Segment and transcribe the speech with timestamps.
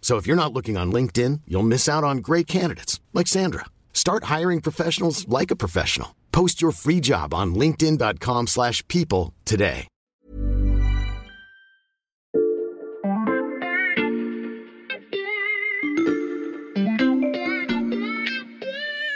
[0.00, 3.66] So if you're not looking on LinkedIn, you'll miss out on great candidates like Sandra.
[3.92, 6.16] Start hiring professionals like a professional.
[6.32, 9.86] Post your free job on linkedin.com/people today.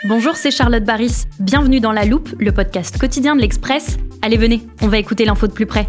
[0.07, 1.25] Bonjour, c'est Charlotte Baris.
[1.41, 3.97] Bienvenue dans La Loupe, le podcast quotidien de l'Express.
[4.21, 5.89] Allez, venez, on va écouter l'info de plus près.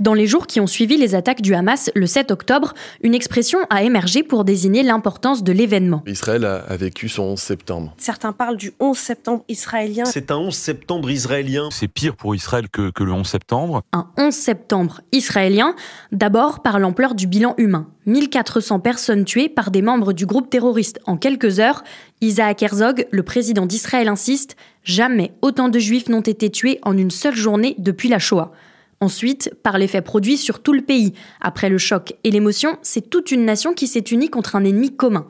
[0.00, 3.58] Dans les jours qui ont suivi les attaques du Hamas le 7 octobre, une expression
[3.68, 6.04] a émergé pour désigner l'importance de l'événement.
[6.06, 7.94] Israël a, a vécu son 11 septembre.
[7.98, 10.04] Certains parlent du 11 septembre israélien.
[10.04, 11.68] C'est un 11 septembre israélien.
[11.72, 13.82] C'est pire pour Israël que, que le 11 septembre.
[13.92, 15.74] Un 11 septembre israélien,
[16.12, 17.88] d'abord par l'ampleur du bilan humain.
[18.06, 21.82] 1400 personnes tuées par des membres du groupe terroriste en quelques heures.
[22.20, 27.10] Isaac Herzog, le président d'Israël, insiste Jamais autant de juifs n'ont été tués en une
[27.10, 28.52] seule journée depuis la Shoah.
[29.00, 31.12] Ensuite, par l'effet produit sur tout le pays.
[31.40, 34.94] Après le choc et l'émotion, c'est toute une nation qui s'est unie contre un ennemi
[34.96, 35.26] commun.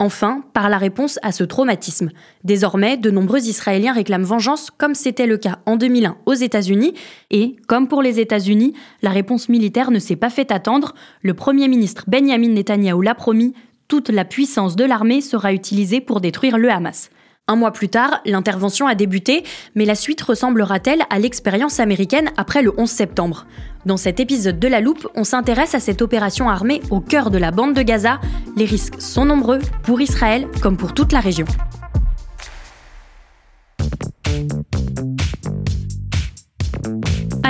[0.00, 2.10] Enfin, par la réponse à ce traumatisme.
[2.42, 6.94] Désormais, de nombreux Israéliens réclament vengeance, comme c'était le cas en 2001 aux États-Unis.
[7.30, 10.94] Et, comme pour les États-Unis, la réponse militaire ne s'est pas fait attendre.
[11.22, 13.54] Le Premier ministre Benjamin Netanyahou l'a promis,
[13.86, 17.10] toute la puissance de l'armée sera utilisée pour détruire le Hamas.
[17.48, 19.42] Un mois plus tard, l'intervention a débuté,
[19.74, 23.46] mais la suite ressemblera-t-elle à l'expérience américaine après le 11 septembre?
[23.84, 27.38] Dans cet épisode de La Loupe, on s'intéresse à cette opération armée au cœur de
[27.38, 28.20] la bande de Gaza.
[28.56, 31.46] Les risques sont nombreux pour Israël comme pour toute la région.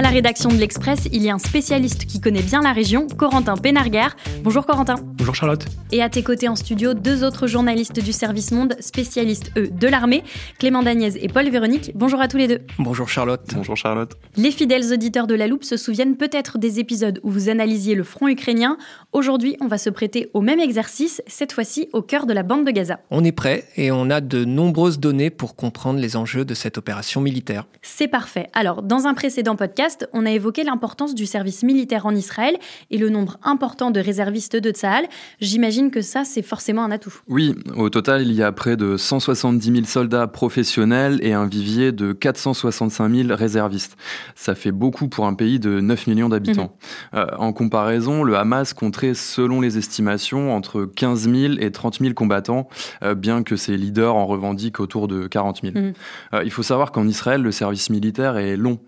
[0.02, 3.06] À la rédaction de l'Express, il y a un spécialiste qui connaît bien la région,
[3.06, 4.08] Corentin Pénarguer.
[4.42, 4.96] Bonjour Corentin.
[5.00, 5.64] Bonjour Charlotte.
[5.92, 9.86] Et à tes côtés en studio, deux autres journalistes du service Monde, spécialistes eux de
[9.86, 10.24] l'armée,
[10.58, 11.92] Clément Dagnès et Paul Véronique.
[11.94, 12.62] Bonjour à tous les deux.
[12.80, 13.42] Bonjour Charlotte.
[13.54, 14.16] Bonjour Charlotte.
[14.36, 18.02] Les fidèles auditeurs de la loupe se souviennent peut-être des épisodes où vous analysiez le
[18.02, 18.78] front ukrainien.
[19.12, 22.66] Aujourd'hui, on va se prêter au même exercice, cette fois-ci au cœur de la bande
[22.66, 22.98] de Gaza.
[23.12, 26.76] On est prêt et on a de nombreuses données pour comprendre les enjeux de cette
[26.76, 27.66] opération militaire.
[27.82, 28.48] C'est parfait.
[28.52, 32.56] Alors, dans un précédent podcast, on a évoqué l'importance du service militaire en Israël
[32.90, 35.06] et le nombre important de réservistes de Tsahal.
[35.40, 37.14] J'imagine que ça, c'est forcément un atout.
[37.28, 41.92] Oui, au total, il y a près de 170 000 soldats professionnels et un vivier
[41.92, 43.96] de 465 000 réservistes.
[44.34, 46.76] Ça fait beaucoup pour un pays de 9 millions d'habitants.
[47.14, 52.14] Euh, en comparaison, le Hamas compterait, selon les estimations, entre 15 000 et 30 000
[52.14, 52.68] combattants,
[53.02, 55.74] euh, bien que ses leaders en revendiquent autour de 40 000.
[55.74, 55.92] Mhm.
[56.34, 58.78] Euh, il faut savoir qu'en Israël, le service militaire est long.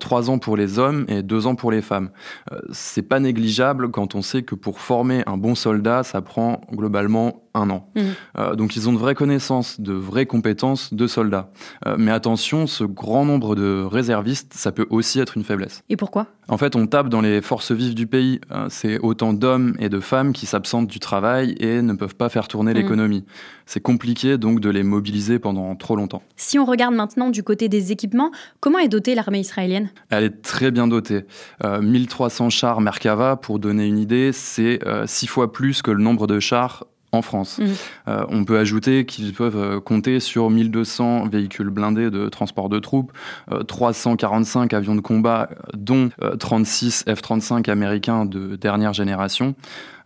[0.00, 2.10] Trois ans pour les hommes et deux ans pour les femmes.
[2.52, 6.60] Euh, c'est pas négligeable quand on sait que pour former un bon soldat, ça prend
[6.72, 7.88] globalement un an.
[7.94, 8.02] Mhm.
[8.38, 11.50] Euh, donc ils ont de vraies connaissances, de vraies compétences de soldats.
[11.86, 15.82] Euh, mais attention, ce grand nombre de réservistes, ça peut aussi être une faiblesse.
[15.88, 16.26] Et pourquoi?
[16.48, 18.40] En fait, on tape dans les forces vives du pays.
[18.50, 22.28] Euh, C'est autant d'hommes et de femmes qui s'absentent du travail et ne peuvent pas
[22.28, 22.78] faire tourner Mhm.
[22.78, 23.24] l'économie.
[23.66, 26.22] C'est compliqué donc de les mobiliser pendant trop longtemps.
[26.36, 28.30] Si on regarde maintenant du côté des équipements,
[28.60, 29.90] comment est dotée l'armée israélienne?
[30.10, 31.24] Elle est très bien dotée.
[31.64, 36.02] Euh, 1300 chars Merkava, pour donner une idée, c'est euh, six fois plus que le
[36.02, 37.58] nombre de chars en France.
[37.58, 37.68] Mhm.
[38.08, 42.78] Euh, on peut ajouter qu'ils peuvent euh, compter sur 1200 véhicules blindés de transport de
[42.78, 43.12] troupes,
[43.52, 49.54] euh, 345 avions de combat, dont euh, 36 F-35 américains de dernière génération.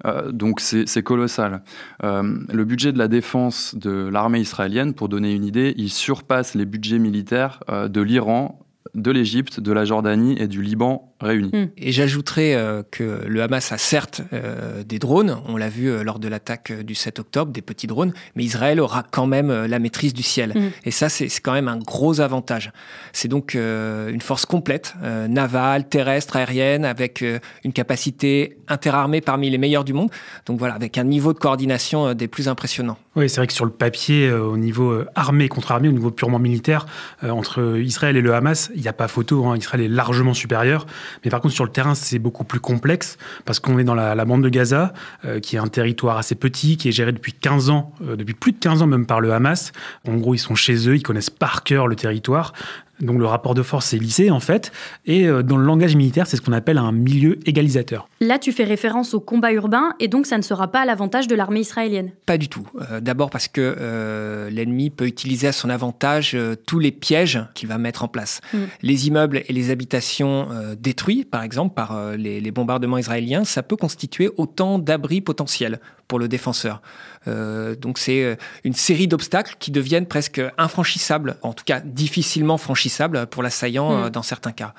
[0.04, 1.62] Euh, donc c'est colossal.
[2.04, 6.54] Euh, le budget de la défense de l'armée israélienne, pour donner une idée, il surpasse
[6.54, 8.60] les budgets militaires euh, de l'Iran,
[8.94, 11.50] de l'Égypte, de la Jordanie et du Liban réunis.
[11.52, 11.68] Mm.
[11.78, 16.02] Et j'ajouterais euh, que le Hamas a certes euh, des drones, on l'a vu euh,
[16.02, 19.78] lors de l'attaque du 7 octobre, des petits drones, mais Israël aura quand même la
[19.78, 20.52] maîtrise du ciel.
[20.54, 20.70] Mm.
[20.84, 22.72] Et ça, c'est quand même un gros avantage.
[23.12, 27.24] C'est donc une force complète, navale, terrestre, aérienne, avec
[27.64, 30.10] une capacité interarmée parmi les meilleures du monde.
[30.46, 32.98] Donc voilà, avec un niveau de coordination des plus impressionnants.
[33.14, 36.38] Oui, c'est vrai que sur le papier, au niveau armée contre armée, au niveau purement
[36.38, 36.86] militaire,
[37.22, 39.46] entre Israël et le Hamas, il n'y a pas photo.
[39.46, 39.56] Hein.
[39.56, 40.86] Israël est largement supérieur.
[41.24, 44.24] Mais par contre, sur le terrain, c'est beaucoup plus complexe parce qu'on est dans la,
[44.24, 44.92] bande de Gaza,
[45.24, 48.34] euh, qui est un territoire assez petit, qui est géré depuis 15 ans, euh, depuis
[48.34, 49.72] plus de 15 ans même par le Hamas.
[50.06, 52.52] En gros, ils sont chez eux, ils connaissent par cœur le territoire.
[53.00, 54.72] Donc le rapport de force est lissé en fait,
[55.04, 58.08] et euh, dans le langage militaire, c'est ce qu'on appelle un milieu égalisateur.
[58.20, 61.28] Là, tu fais référence au combat urbain, et donc ça ne sera pas à l'avantage
[61.28, 62.66] de l'armée israélienne Pas du tout.
[62.90, 67.68] Euh, d'abord parce que euh, l'ennemi peut utiliser à son avantage tous les pièges qu'il
[67.68, 68.40] va mettre en place.
[68.52, 68.58] Mm.
[68.82, 70.48] Les immeubles et les habitations
[70.78, 76.18] détruits, par exemple, par les, les bombardements israéliens, ça peut constituer autant d'abris potentiels pour
[76.18, 76.82] le défenseur.
[77.28, 82.85] Euh, donc c'est une série d'obstacles qui deviennent presque infranchissables, en tout cas difficilement franchissables
[83.30, 84.04] pour l'assaillant mm.
[84.04, 84.74] euh, dans certains cas.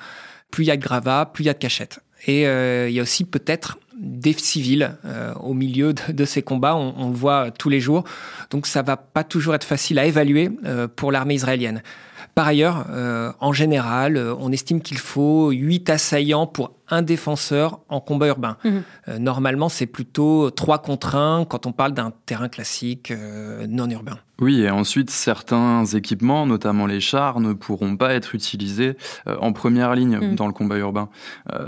[0.50, 2.00] Plus il y a de gravats, plus il y a de cachettes.
[2.26, 4.96] Et il y a aussi peut-être des civils
[5.40, 8.02] au milieu de, ces combats, on, on, le voit tous les jours.
[8.50, 10.50] Donc ça va pas toujours être facile à évaluer
[10.96, 11.80] pour l'armée israélienne.
[12.34, 17.80] Par ailleurs, euh, en général, euh, on estime qu'il faut 8 assaillants pour un défenseur
[17.90, 18.56] en combat urbain.
[18.64, 18.82] Mhm.
[19.08, 23.12] Euh, normalement, c'est plutôt 3 contre 1 quand on parle d'un terrain classique
[23.68, 24.18] non urbain.
[24.40, 29.96] Oui, et ensuite, certains équipements, notamment les chars, ne pourront pas être utilisés en première
[29.96, 30.36] ligne mhm.
[30.36, 31.08] dans le combat urbain.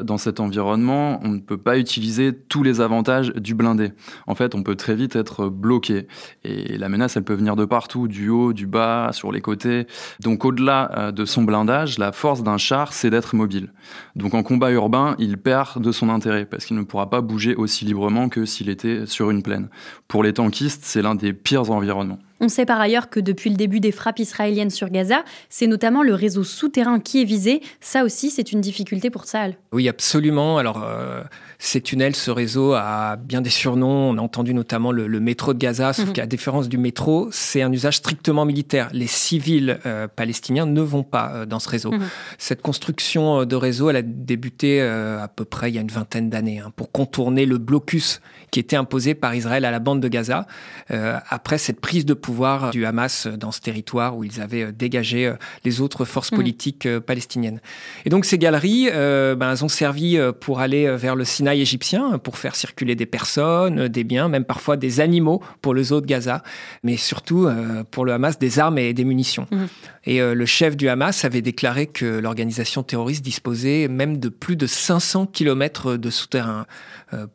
[0.02, 3.92] dans cet environnement, on ne peut pas utiliser tous les avantages du blindé.
[4.28, 6.06] En fait, on peut très vite être bloqué.
[6.44, 9.86] Et la menace, elle peut venir de partout, du haut, du bas, sur les côtés.
[10.20, 13.72] Donc, au au-delà euh, de son blindage, la force d'un char, c'est d'être mobile.
[14.16, 17.54] Donc en combat urbain, il perd de son intérêt parce qu'il ne pourra pas bouger
[17.54, 19.68] aussi librement que s'il était sur une plaine.
[20.08, 22.18] Pour les tankistes, c'est l'un des pires environnements.
[22.42, 26.02] On sait par ailleurs que depuis le début des frappes israéliennes sur Gaza, c'est notamment
[26.02, 27.60] le réseau souterrain qui est visé.
[27.80, 29.56] Ça aussi, c'est une difficulté pour Tsahal.
[29.72, 30.56] Oui, absolument.
[30.56, 31.22] Alors, euh,
[31.58, 34.08] ces tunnels, ce réseau a bien des surnoms.
[34.08, 36.12] On a entendu notamment le, métro de Gaza, sauf mhm.
[36.14, 38.88] qu'à différence du métro, c'est un usage strictement militaire.
[38.94, 41.90] Les civils euh, palestiniens ne vont pas euh, dans ce réseau.
[41.90, 42.08] Mhm.
[42.38, 46.30] Cette construction de réseau, elle a débuté à peu près il y a une vingtaine
[46.30, 50.08] d'années hein, pour contourner le blocus qui était imposé par Israël à la bande de
[50.08, 50.46] Gaza
[50.88, 54.72] après cette prise de pouvoir pouvoir du Hamas dans ce territoire où ils avaient euh,
[54.72, 55.34] dégagé euh,
[55.64, 56.36] les autres forces mm.
[56.36, 57.60] politiques euh, palestiniennes.
[58.04, 62.38] Et donc ces galeries, ben, elles ont servi pour aller vers le Sinaï égyptien, pour
[62.38, 66.42] faire circuler des personnes, des biens, même parfois des animaux pour le zoo de Gaza,
[66.82, 67.48] mais surtout
[67.90, 69.46] pour le Hamas des armes et des munitions.
[69.50, 69.64] Mm.
[70.04, 74.66] Et le chef du Hamas avait déclaré que l'organisation terroriste disposait même de plus de
[74.66, 76.66] 500 kilomètres de souterrain.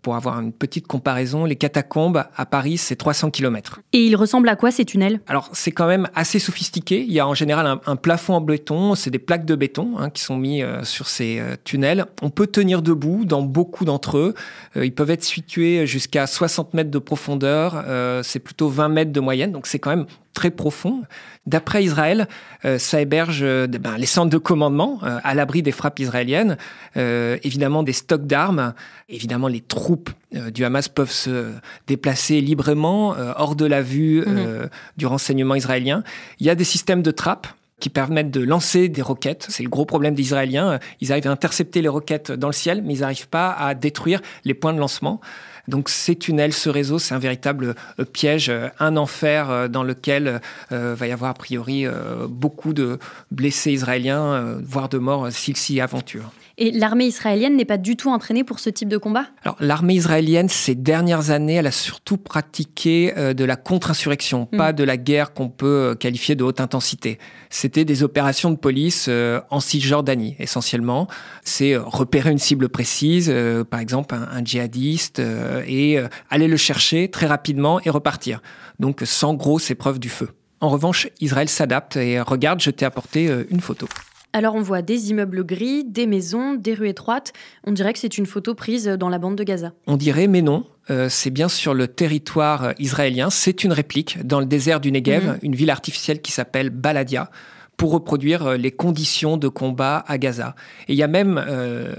[0.01, 3.81] Pour avoir une petite comparaison, les catacombes à Paris, c'est 300 kilomètres.
[3.93, 5.19] Et il ressemble à quoi ces tunnels?
[5.27, 7.01] Alors, c'est quand même assez sophistiqué.
[7.01, 10.09] Il y a en général un, plafond en béton, c'est des plaques de béton hein,
[10.09, 12.05] qui sont mis euh, sur ces euh, tunnels.
[12.21, 14.33] On peut tenir debout dans beaucoup d'entre eux.
[14.77, 17.83] Euh, ils peuvent être situés jusqu'à 60 mètres de profondeur.
[18.23, 20.05] c'est plutôt 20 mètres de moyenne, donc c'est quand même
[20.35, 21.01] très profond.
[21.47, 22.27] D'après Israël,
[22.65, 26.57] euh, ça héberge euh, ben, les centres de commandement euh, à l'abri des frappes israéliennes,
[26.95, 28.73] évidemment des stocks d'armes,
[29.09, 31.51] évidemment les troupes du Hamas peuvent se
[31.87, 34.69] déplacer librement hors de la vue mhm.
[34.97, 36.03] du renseignement israélien.
[36.39, 37.47] Il y a des systèmes de trappes
[37.79, 39.45] qui permettent de lancer des roquettes.
[39.49, 40.79] C'est le gros problème des Israéliens.
[41.01, 44.21] Ils arrivent à intercepter les roquettes dans le ciel, mais ils n'arrivent pas à détruire
[44.45, 45.19] les points de lancement.
[45.67, 49.83] Donc ces tunnels, ce réseau, c'est un véritable euh, piège, euh, un enfer euh, dans
[49.83, 51.85] lequel va y avoir a priori
[52.27, 52.99] beaucoup de
[53.31, 56.31] blessés israéliens, voire de morts s'ils s'y aventurent.
[56.57, 59.25] Et l'armée israélienne n'est pas du tout entraînée pour ce type de combat?
[59.43, 64.57] Alors l'armée israélienne, ces dernières années, elle a surtout pratiqué euh, de la contre-insurrection, hmm.
[64.57, 67.19] pas de la guerre qu'on peut qualifier de haute intensité.
[67.49, 71.07] C'était des opérations de police euh, en Cisjordanie, essentiellement.
[71.43, 73.33] C'est repérer une cible précise,
[73.69, 75.21] par exemple un, un djihadiste,
[75.67, 78.41] et aller le chercher très rapidement et repartir.
[78.79, 80.29] Donc sans grosse épreuve du feu.
[80.61, 83.87] En revanche, Israël s'adapte et regarde, je t'ai apporté une photo.
[84.35, 87.31] Alors on voit des immeubles gris, des maisons, des rues étroites.
[87.63, 89.71] On dirait que c'est une photo prise dans la bande de Gaza.
[89.87, 90.65] On dirait, mais non.
[90.89, 93.29] Euh, c'est bien sur le territoire israélien.
[93.29, 95.39] C'est une réplique dans le désert du Negev, mhm.
[95.41, 97.31] une ville artificielle qui s'appelle Baladia.
[97.77, 100.55] Pour reproduire les conditions de combat à Gaza.
[100.87, 101.43] Et il y a même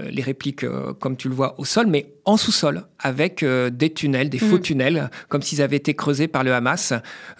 [0.09, 0.65] les répliques,
[0.99, 4.61] comme tu le vois, au sol, mais en sous-sol, avec des tunnels, des faux mm.
[4.61, 6.93] tunnels, comme s'ils avaient été creusés par le Hamas,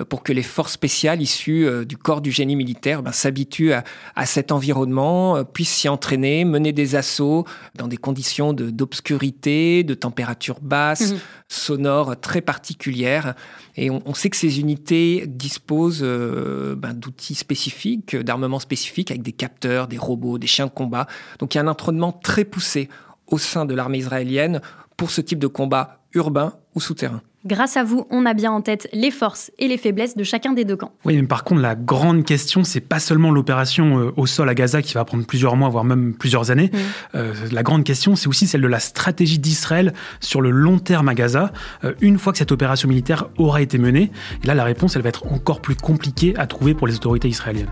[0.08, 4.52] pour que les forces spéciales issues du corps du génie militaire ben, s'habituent à, cet
[4.52, 11.18] environnement, puissent s'y entraîner, mener des assauts dans des conditions d'obscurité, de, température basse, mm.
[11.48, 13.36] Sonore très particulières.
[13.76, 19.32] Et on, sait que ces unités disposent euh, ben, d'outils spécifiques, d'armements spécifiques, avec des
[19.32, 21.08] capteurs, des robots, des chiens de combat.
[21.40, 22.90] Donc il y a un entraînement très poussé
[23.28, 24.62] au sein de l'armée israélienne
[24.98, 27.22] pour ce type de combat urbain ou souterrain.
[27.48, 30.52] Grâce à vous, on a bien en tête les forces et les faiblesses de chacun
[30.52, 30.92] des deux camps.
[31.06, 34.54] Oui, mais par contre, la grande question, c'est pas seulement l'opération euh, au sol à
[34.54, 36.72] Gaza qui va prendre plusieurs mois, voire même plusieurs années.
[37.16, 41.08] Euh, la grande question, c'est aussi celle de la stratégie d'Israël sur le long terme
[41.08, 41.54] à Gaza,
[41.86, 44.12] euh, une fois que cette opération militaire aura été menée.
[44.44, 47.30] Et là, la réponse, elle va être encore plus compliquée à trouver pour les autorités
[47.30, 47.72] israéliennes.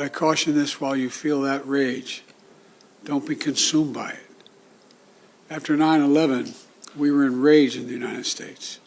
[0.00, 2.22] But I caution this while you feel that rage.
[3.04, 4.26] Don't be consumed by it.
[5.50, 6.54] After 9 11,
[6.96, 8.80] we were enraged in the United States.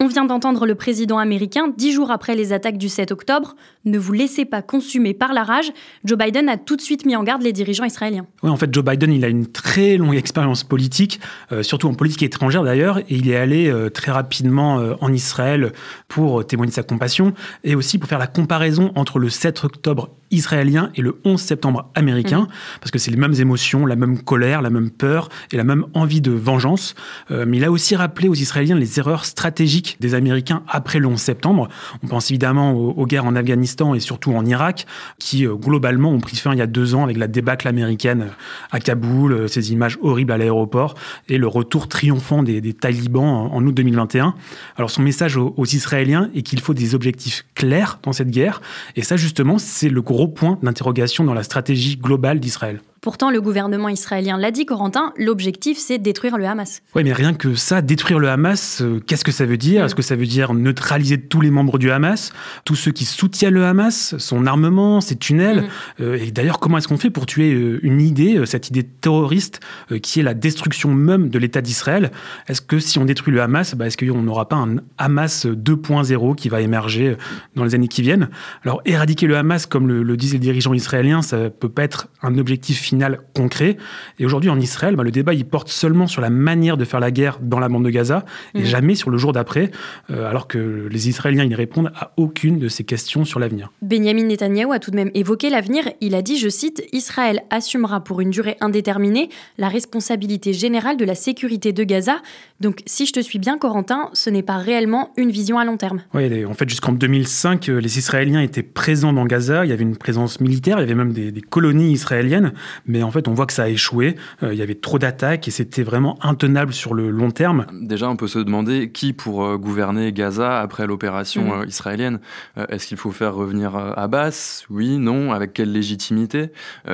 [0.00, 3.98] On vient d'entendre le président américain, dix jours après les attaques du 7 octobre, ne
[3.98, 5.72] vous laissez pas consumer par la rage.
[6.04, 8.24] Joe Biden a tout de suite mis en garde les dirigeants israéliens.
[8.44, 11.18] Oui, en fait, Joe Biden, il a une très longue expérience politique,
[11.50, 15.12] euh, surtout en politique étrangère d'ailleurs, et il est allé euh, très rapidement euh, en
[15.12, 15.72] Israël
[16.06, 17.34] pour témoigner de sa compassion
[17.64, 21.90] et aussi pour faire la comparaison entre le 7 octobre israélien et le 11 septembre
[21.94, 22.48] américain, mhm.
[22.80, 25.86] parce que c'est les mêmes émotions, la même colère, la même peur et la même
[25.94, 26.94] envie de vengeance.
[27.30, 31.18] mais il a aussi rappelé aux Israéliens les erreurs stratégiques des Américains après le 11
[31.18, 31.68] septembre.
[32.02, 34.86] On pense évidemment aux, guerres en Afghanistan et surtout en Irak,
[35.18, 38.22] qui euh, globalement ont pris fin il y a deux ans avec la débâcle américaine
[38.22, 38.30] euh,
[38.70, 40.94] à Kaboul, euh, ces images horribles à l'aéroport
[41.28, 44.34] et le retour triomphant des, talibans en, août 2021.
[44.76, 48.60] Alors son message aux, aux Israéliens est qu'il faut des objectifs clairs dans cette guerre,
[48.96, 52.80] et ça justement c'est le gros point d'interrogation dans la stratégie globale d'Israël.
[53.00, 56.82] Pourtant, le gouvernement israélien l'a dit, Corentin, l'objectif, c'est détruire le Hamas.
[56.96, 59.84] Oui, mais rien que ça, détruire le Hamas, euh, qu'est-ce que ça veut dire?
[59.84, 62.32] Est-ce que ça veut dire neutraliser tous les membres du Hamas?
[62.64, 66.02] Tous ceux qui soutiennent le Hamas, son armement, ses tunnels mm.
[66.02, 69.60] euh, Et d'ailleurs, comment est-ce qu'on fait pour tuer euh, une idée, cette idée terroriste
[70.02, 72.10] qui est la destruction même de l'État d'Israël?
[72.48, 76.34] Est-ce que si on détruit le Hamas, bah, est-ce qu'on n'aura pas un Hamas 2.0
[76.34, 77.16] qui va émerger
[77.54, 78.28] dans les années qui viennent?
[78.64, 82.08] Alors, éradiquer le Hamas, comme le, le disent les dirigeants israéliens, ça peut pas être
[82.22, 83.76] un objectif final concret.
[84.18, 87.00] Et aujourd'hui, en Israël, bah, le débat, il porte seulement sur la manière de faire
[87.00, 88.64] la guerre dans la bande de Gaza et mm.
[88.64, 89.70] jamais sur le jour d'après,
[90.10, 93.70] euh, alors que les Israéliens, ils ne répondent à aucune de ces questions sur l'avenir.
[93.82, 95.84] Benjamin Netanyahu a tout de même évoqué l'avenir.
[96.00, 99.28] Il a dit, je cite, Israël assumera pour une durée indéterminée
[99.58, 102.16] la responsabilité générale de la sécurité de Gaza.
[102.60, 105.76] Donc, si je te suis bien, Corentin, ce n'est pas réellement une vision à long
[105.76, 106.00] terme.
[106.14, 109.64] Oui, en fait, jusqu'en 2005, euh, les Israéliens étaient présents dans Gaza.
[109.64, 112.52] Il y avait une présence militaire, il y avait même des, des colonies israéliennes.
[112.86, 114.16] Mais en fait, on voit que ça a échoué.
[114.42, 117.66] Euh, il y avait trop d'attaques et c'était vraiment intenable sur le long terme.
[117.72, 121.60] Déjà, on peut se demander qui pour euh, gouverner Gaza après l'opération mm.
[121.60, 122.20] euh, israélienne.
[122.68, 124.64] Est-ce qu'il faut faire revenir Abbas?
[124.70, 125.32] Oui, non.
[125.32, 126.50] Avec quelle légitimité?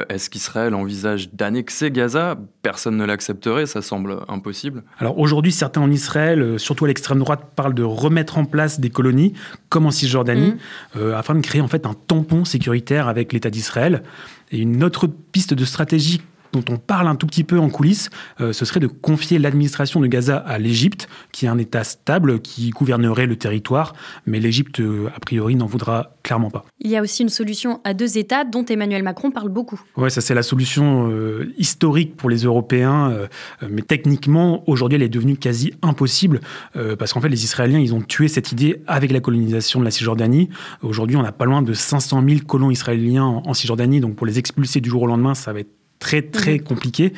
[0.09, 2.37] Est-ce qu'Israël envisage d'annexer Gaza?
[2.63, 4.83] Personne ne l'accepterait, ça semble impossible.
[4.99, 8.91] Alors aujourd'hui, certains en Israël, surtout à l'extrême droite, parlent de remettre en place des
[8.91, 9.33] colonies,
[9.69, 10.55] comme en Cisjordanie,
[10.95, 11.13] mm.
[11.15, 14.03] afin de créer en fait un tampon sécuritaire avec l'État d'Israël.
[14.55, 16.23] Et une autre piste de stratégie
[16.55, 20.01] dont on parle un tout petit peu en coulisses, euh, ce serait de confier l'administration
[20.01, 23.95] de Gaza à l'Égypte, qui est un État stable qui gouvernerait le territoire,
[24.27, 26.65] mais l'Égypte, euh, a priori, n'en voudra clairement pas.
[26.81, 29.81] Il y a aussi une solution à deux États dont Emmanuel Macron parle beaucoup.
[29.97, 33.13] Oui, ça c'est la solution euh, historique pour les Européens,
[33.69, 36.41] mais techniquement, aujourd'hui, elle est devenue quasi impossible,
[36.99, 39.91] parce qu'en fait, les Israéliens, ils ont tué cette idée avec la colonisation de la
[39.91, 40.49] Cisjordanie.
[40.83, 44.39] Aujourd'hui, on n'a pas loin de 500 000 colons israéliens en Cisjordanie, donc pour les
[44.39, 45.73] expulser du jour au lendemain, ça va être
[46.05, 46.63] très très mhm.
[46.63, 47.13] compliqué.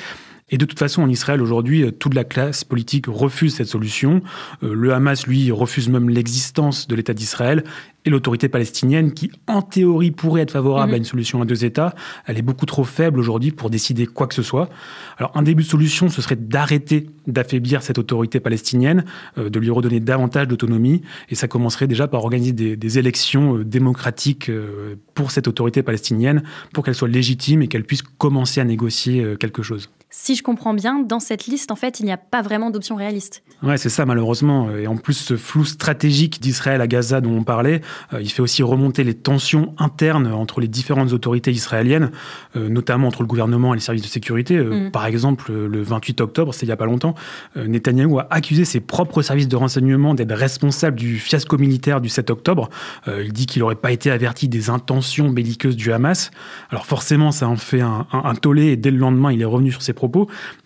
[0.49, 4.23] Et de toute façon, en Israël, aujourd'hui, euh, toute la classe politique refuse cette solution.
[4.63, 7.65] Euh, le Hamas, lui, refuse même l'existence de l'État d'Israël.
[8.07, 10.95] Et l'autorité palestinienne, qui en théorie pourrait être favorable Mhm.
[10.95, 11.95] à une solution à deux États,
[12.27, 14.71] elle est beaucoup trop faible aujourd'hui pour décider quoi que ce soit.
[15.19, 19.05] Alors un début de solution, ce serait d'arrêter d'affaiblir cette autorité palestinienne,
[19.39, 23.57] euh, de lui redonner davantage d'autonomie, et ça commencerait déjà par organiser des, des élections
[23.57, 28.61] euh, démocratiques euh, pour cette autorité palestinienne, pour qu'elle soit légitime et qu'elle puisse commencer
[28.61, 29.91] à négocier quelque chose.
[30.19, 32.97] Si je comprends bien, dans cette liste, en fait, il n'y a pas vraiment d'option
[32.97, 33.43] réaliste.
[33.63, 34.71] Ouais, c'est ça, malheureusement.
[34.75, 37.83] Et en plus, ce flou stratégique d'Israël à Gaza dont on parlait,
[38.15, 42.13] euh, il fait aussi remonter les tensions internes entre les différentes autorités israéliennes,
[42.57, 44.57] euh, notamment entre le gouvernement et les services de sécurité.
[44.57, 44.91] Euh, Mm.
[44.91, 47.15] Par exemple, le 28 octobre, c'est il n'y a pas longtemps,
[47.55, 52.31] Netanyahou a accusé ses propres services de renseignement d'être responsables du fiasco militaire du 7
[52.31, 52.71] octobre.
[53.07, 56.31] Il dit qu'il n'aurait pas été averti des intentions belliqueuses du Hamas.
[56.71, 59.45] Alors forcément, ça en fait un, un- un tollé et dès le lendemain, il est
[59.45, 60.06] revenu sur ses propos.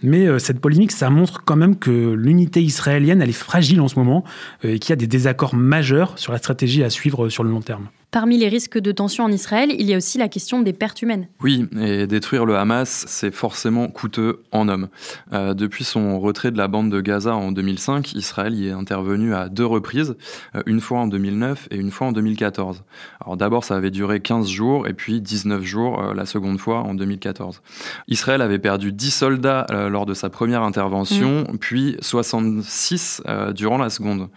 [0.02, 3.98] Mais euh, cette polémique, ça montre quand même que l'unité israélienne, est fragile en ce
[3.98, 4.24] moment
[4.64, 7.44] euh, et qu'il y a des désaccords majeurs sur la stratégie à suivre euh, sur
[7.44, 7.88] le long terme.
[8.10, 11.00] Parmi les risques de tension en Israël, il y a aussi la question des pertes
[11.00, 11.28] humaines.
[11.42, 14.88] Oui, et détruire le Hamas, c'est forcément coûteux en hommes.
[15.32, 19.32] Euh, depuis son retrait de la bande de Gaza en 2005, Israël y est intervenu
[19.32, 20.16] à deux reprises,
[20.56, 22.82] euh, une fois en 2009 et une fois en 2014.
[23.20, 26.78] Alors d'abord, ça avait duré 15 jours et puis 19 jours euh, la seconde fois
[26.80, 27.62] en 2014.
[28.08, 33.78] Israël avait perdu 10 soldats euh, lors de sa première intervention, puis 66 euh, durant
[33.78, 34.28] la seconde.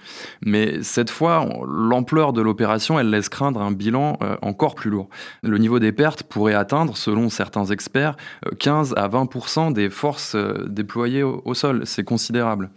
[0.46, 5.10] Mais cette fois, l'ampleur de l'opération, elle laisse craindre un bilan euh, encore plus lourd.
[5.42, 8.16] Le niveau des pertes pourrait atteindre, selon certains experts,
[8.46, 11.82] euh, 15 à 20% des forces euh, déployées au, au sol.
[11.86, 12.70] C'est considérable.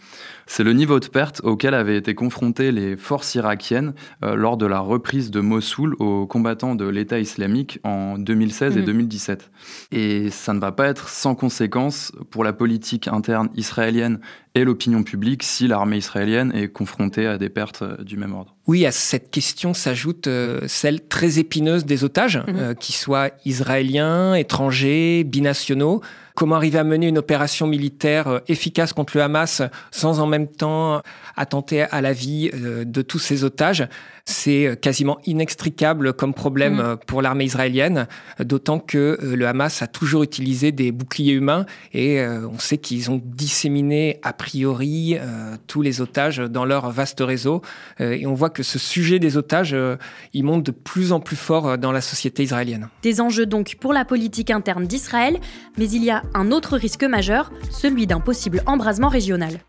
[0.47, 4.67] C'est le niveau de perte auquel avaient été confrontées les forces irakiennes euh, lors de
[4.67, 8.87] la reprise de Mossoul aux combattants de l'État islamique en 2016 et Mhm.
[8.87, 9.51] 2017.
[9.93, 14.21] Et ça ne va pas être sans conséquence pour la politique interne israélienne
[14.55, 18.56] et l'opinion publique si l'armée israélienne est confrontée à des pertes euh, du même ordre.
[18.67, 22.57] Oui, à cette question s'ajoute euh, celle très épineuse des otages, Mhm.
[22.59, 26.01] euh, qu'ils soient israéliens, étrangers, binationaux.
[26.35, 30.49] Comment arriver à mener une opération militaire euh, efficace contre le Hamas sans en même
[30.49, 31.01] temps
[31.37, 33.87] attenter à la vie de tous ces otages?
[34.29, 36.81] C'est euh, quasiment inextricable comme problème Mhm.
[36.81, 38.09] euh, pour l'armée israélienne,
[38.41, 41.65] d'autant que euh, le Hamas a toujours utilisé des boucliers humains
[41.95, 45.17] et on sait qu'ils ont disséminé a priori
[45.67, 47.63] tous les otages dans leur vaste réseau.
[48.01, 49.77] Et on voit que ce sujet des otages,
[50.33, 52.89] il monte de plus en plus fort dans la société israélienne.
[53.03, 55.39] Des enjeux donc pour la politique interne d'Israël,
[55.79, 59.61] mais il y a un autre risque majeur, celui d'un possible embrasement régional.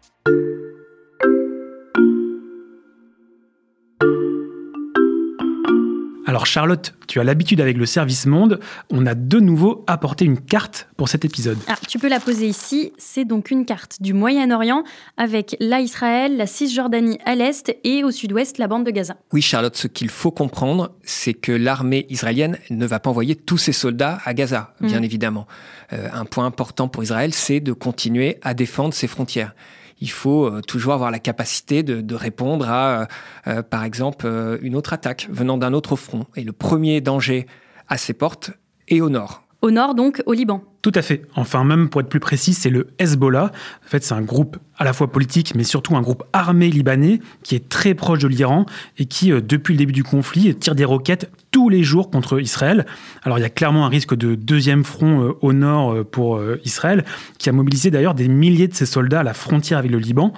[6.29, 8.59] Alors Charlotte, tu as l'habitude avec le service monde,
[8.91, 11.57] on a de nouveau apporté une carte pour cet épisode.
[11.69, 14.83] Ah, tu peux la poser ici, c'est donc une carte du Moyen-Orient
[15.15, 19.15] avec la Israël, la Cisjordanie à l'est et au sud-ouest la bande de Gaza.
[19.31, 23.57] Oui, Charlotte, ce qu'il faut comprendre, c'est que l'armée israélienne ne va pas envoyer tous
[23.57, 25.05] ses soldats à Gaza, bien Mhm.
[25.05, 25.47] évidemment.
[25.93, 29.55] Euh, un point important pour Israël, c'est de continuer à défendre ses frontières.
[29.99, 33.05] Il faut euh, toujours avoir la capacité de, répondre à, euh,
[33.47, 34.27] euh, par exemple,
[34.61, 36.25] une autre attaque venant d'un autre front.
[36.35, 37.47] Et le premier danger
[37.87, 38.51] à ses portes
[38.87, 39.46] est au nord.
[39.61, 40.63] Au nord donc, au Liban.
[40.83, 41.23] Tout à fait.
[41.35, 43.51] Enfin, même pour être plus précis, c'est le Hezbollah.
[43.85, 47.19] En fait, c'est un groupe à la fois politique, mais surtout un groupe armé libanais
[47.41, 48.67] qui est très proche de l'Iran
[48.99, 52.39] et qui, euh, depuis le début du conflit, tire des roquettes tous les jours contre
[52.39, 52.85] Israël.
[53.23, 56.39] Alors, il y a clairement un risque de deuxième front euh, au nord euh, pour
[56.63, 57.03] Israël,
[57.39, 60.33] qui a mobilisé d'ailleurs des milliers de ses soldats à la frontière avec le Liban.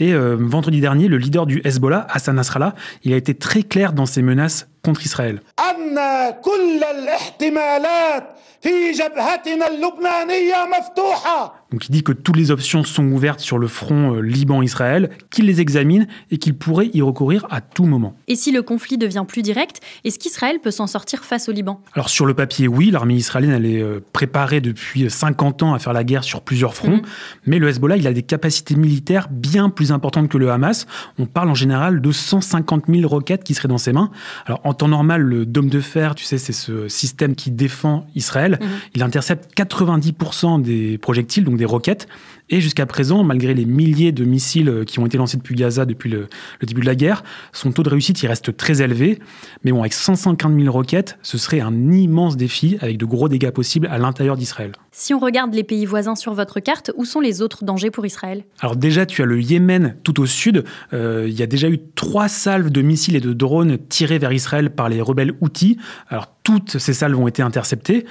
[0.00, 2.74] Et vendredi dernier, le leader du Hezbollah, Hassan Nasrallah,
[3.04, 5.40] il a été très clair dans ses menaces contre Israël.
[5.74, 8.24] امامنا كل الاحتمالات
[8.60, 11.63] في جبهتنا اللبنانية مفتوحة.
[11.72, 15.46] Donc il dit que toutes les options sont ouvertes sur le front euh, Liban-Israël, qu'il
[15.46, 18.14] les examine et qu'il pourrait y recourir à tout moment.
[18.28, 21.80] Et si le conflit devient plus direct, est-ce qu'Israël peut s'en sortir face au Liban?
[21.94, 25.78] Alors sur le papier, oui, l'armée israélienne elle est euh, préparée depuis 50 ans à
[25.78, 27.02] faire la guerre sur plusieurs fronts, Mhm.
[27.46, 30.86] mais le Hezbollah il a des capacités militaires bien plus importantes que le Hamas.
[31.18, 34.10] On parle en général de 150 000 roquettes qui seraient dans ses mains.
[34.46, 38.06] Alors en temps normal, le dôme de fer, tu sais, c'est ce système qui défend
[38.14, 38.58] Israël.
[38.60, 38.68] Mhm.
[38.94, 42.06] Il intercepte 90% des projectiles, donc des roquettes.
[42.50, 45.86] Et jusqu'à présent, malgré les milliers de missiles euh, qui ont été lancés depuis Gaza
[45.86, 46.28] depuis le,
[46.60, 49.18] le début de la guerre, son taux de réussite il reste très élevé.
[49.64, 53.50] Mais bon, avec 150 000 roquettes, ce serait un immense défi avec de gros dégâts
[53.50, 54.72] possibles à l'intérieur d'Israël.
[54.92, 58.06] Si on regarde les pays voisins sur votre carte, où sont les autres dangers pour
[58.06, 58.44] Israël?
[58.60, 60.64] Alors déjà, tu as le Yémen tout au sud.
[60.92, 64.32] Euh, il y a déjà eu trois salves de missiles et de drones tirés vers
[64.32, 65.78] Israël par les rebelles Houthis.
[66.08, 68.04] Alors toutes ces salles ont été interceptées.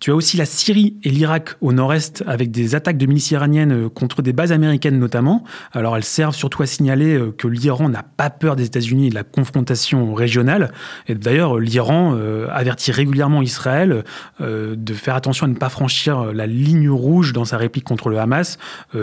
[0.00, 3.72] Tu as aussi la Syrie et l'Irak au nord-est avec des attaques de milices iraniennes
[3.72, 5.44] euh, contre des bases américaines notamment.
[5.72, 9.10] Alors elles servent surtout à signaler euh, que l'Iran n'a pas peur des États-Unis et
[9.10, 10.72] de la confrontation régionale.
[11.08, 14.04] Et d'ailleurs, l'Iran euh, avertit régulièrement Israël
[14.40, 18.18] de faire attention à ne pas franchir la ligne rouge dans sa réplique contre le
[18.18, 18.58] Hamas,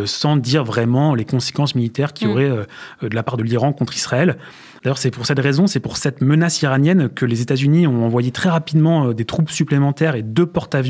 [0.06, 2.34] sans dire vraiment les conséquences militaires qu'il y mm.
[2.34, 2.49] aurait
[3.01, 4.38] de la part de l'Iran contre Israël.
[4.84, 8.32] D'ailleurs, c'est pour cette raison, c'est pour cette menace iranienne que les États-Unis ont envoyé
[8.32, 10.83] très rapidement des troupes supplémentaires et deux porte-avions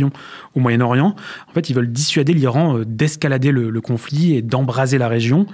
[0.55, 1.15] au Moyen-Orient.
[1.49, 5.45] En fait, ils veulent dissuader l'Iran euh, d'escalader le, conflit et d'embraser la région.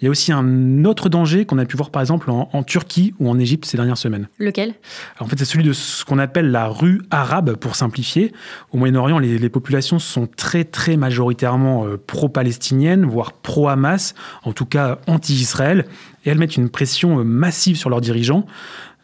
[0.00, 3.14] Il y a aussi un autre danger qu'on a pu voir par exemple en, Turquie
[3.18, 4.28] ou en Égypte ces dernières semaines.
[4.38, 4.74] Lequel?
[5.20, 8.32] En fait, c'est celui de ce qu'on appelle la rue arabe, pour simplifier.
[8.72, 14.98] Au Moyen-Orient, les, populations sont très très majoritairement euh, pro-palestiniennes, voire pro-Hamas, en tout cas
[15.06, 15.86] anti-Israël,
[16.26, 18.44] et elles mettent une pression euh, massive sur leurs dirigeants.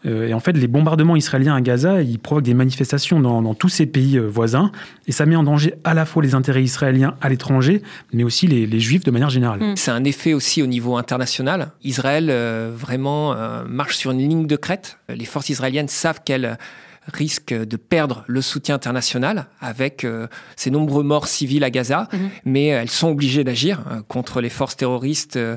[0.07, 3.69] Euh, et en fait, les bombardements israéliens à Gaza, ils provoquent des manifestations dans, tous
[3.69, 4.73] ces pays euh, voisins.
[5.07, 8.47] Et ça met en danger à la fois les intérêts israéliens à l'étranger, mais aussi
[8.47, 9.61] les, juifs de manière générale.
[9.61, 9.77] Mm.
[9.77, 11.71] C'est un effet aussi au niveau international.
[11.85, 12.33] Israël
[12.73, 13.35] vraiment
[13.67, 14.99] marche sur une ligne de crête.
[15.09, 16.59] Les forces israéliennes savent qu'elles
[17.09, 22.31] risque de perdre le soutien international avec euh, ces nombreux morts civils à Gaza, mhm.
[22.45, 25.57] mais elles sont obligées d'agir euh, contre les forces terroristes euh,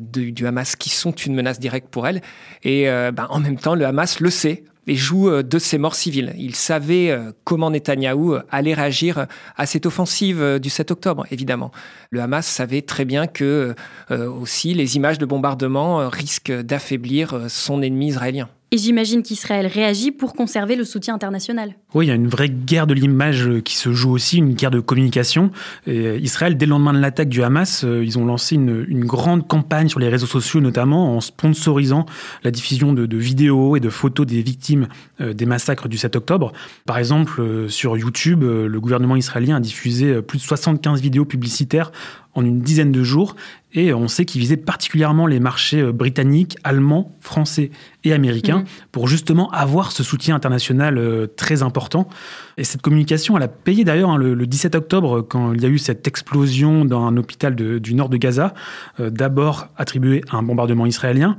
[0.00, 2.22] du, Hamas qui sont une menace directe pour elles.
[2.62, 6.34] Et ben, en même temps, le Hamas le sait et joue de ces morts civiles.
[6.38, 11.72] Il savait comment Netanyahou allait réagir à cette offensive du 7 octobre, évidemment.
[12.10, 13.74] Le Hamas savait très bien que
[14.10, 18.48] aussi les images de bombardement risquent d'affaiblir son ennemi israélien.
[18.72, 21.74] Et j'imagine qu'Israël réagit pour conserver le soutien international.
[21.94, 24.54] Oui, il y a une vraie guerre de l'image euh, qui se joue aussi, une
[24.54, 25.52] guerre de communication.
[25.86, 29.46] Euh, Israël, dès le lendemain de l'attaque du Hamas, euh, ils ont lancé une, grande
[29.46, 32.06] campagne sur les réseaux sociaux, notamment en sponsorisant
[32.42, 34.88] la diffusion de, vidéos et de photos des victimes
[35.20, 36.52] des massacres du 7 octobre.
[36.86, 41.92] Par exemple, sur YouTube, le gouvernement israélien a diffusé plus de 75 vidéos publicitaires
[42.36, 43.34] en une dizaine de jours.
[43.76, 47.70] Et on sait qu'il visait particulièrement les marchés euh, britanniques, allemands, français
[48.04, 48.64] et américains mhm.
[48.90, 52.08] pour justement avoir ce soutien international euh, très important.
[52.56, 55.68] Et cette communication, elle a payé d'ailleurs hein, le, 17 octobre quand il y a
[55.68, 58.54] eu cette explosion dans un hôpital du nord de Gaza,
[58.98, 61.36] euh, d'abord attribué à un bombardement israélien,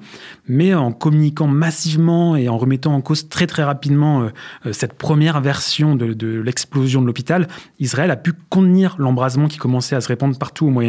[0.48, 4.30] mais en communiquant massivement et en remettant en cause très très rapidement
[4.72, 7.48] cette première version de, l'explosion de l'hôpital,
[7.80, 10.87] Israël a pu contenir l'embrasement qui commençait à se répandre partout au Moyen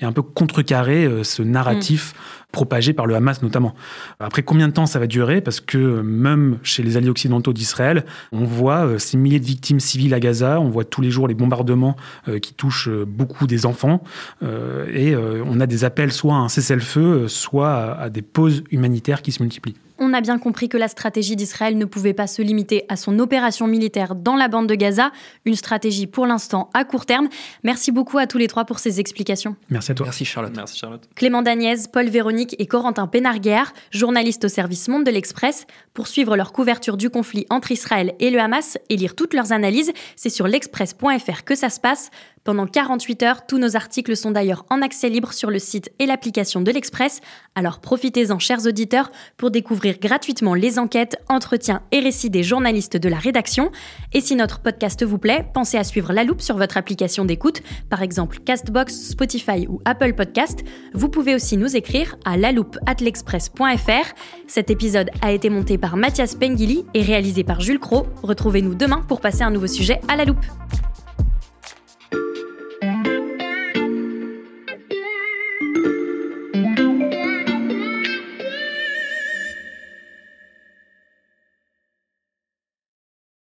[0.00, 2.14] Et un peu contrecarrer euh, ce narratif
[2.52, 2.56] mm.
[2.56, 3.74] propagé par le Hamas notamment.
[4.20, 5.40] Après combien de temps ça va durer?
[5.40, 9.44] Parce que euh, même chez les alliés occidentaux d'Israël, on voit euh, ces milliers de
[9.44, 11.96] victimes civiles à Gaza, on voit tous les jours les bombardements
[12.40, 14.02] qui touchent beaucoup des enfants,
[14.42, 19.32] et on a des appels soit à un cessez-le-feu, soit à des pauses humanitaires qui
[19.32, 22.84] se multiplient on a bien compris que la stratégie d'Israël ne pouvait pas se limiter
[22.88, 25.12] à son opération militaire dans la bande de Gaza,
[25.44, 27.28] une stratégie pour l'instant à court terme.
[27.62, 29.54] Merci beaucoup à tous les trois pour ces explications.
[29.70, 30.06] Merci à toi.
[30.06, 30.52] Merci Charlotte.
[30.56, 31.08] Merci Charlotte.
[31.14, 36.36] Clément Dagnès, Paul Véronique et Corentin Pénarguerre, journalistes au service Monde de l'Express, pour suivre
[36.36, 40.30] leur couverture du conflit entre Israël et le Hamas et lire toutes leurs analyses, c'est
[40.30, 42.10] sur l'express.fr que ça se passe.
[42.44, 46.06] Pendant 48 heures, tous nos articles sont d'ailleurs en accès libre sur le site et
[46.06, 47.20] l'application de l'Express,
[47.54, 53.08] alors profitez-en chers auditeurs pour découvrir gratuitement les enquêtes, entretiens et récits des journalistes de
[53.08, 53.70] la rédaction.
[54.12, 57.62] Et si notre podcast vous plaît, pensez à suivre La Loupe sur votre application d'écoute,
[57.88, 60.64] par exemple Castbox, Spotify ou Apple Podcast.
[60.94, 64.14] Vous pouvez aussi nous écrire à laloupe@l'express.fr.
[64.48, 68.06] Cet épisode a été monté par Mathias Pengili et réalisé par Jules Cro.
[68.24, 70.44] Retrouvez-nous demain pour passer un nouveau sujet à La Loupe.